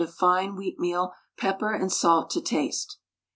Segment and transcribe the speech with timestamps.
[0.01, 2.97] of fine wheatmeal, pepper and salt to taste.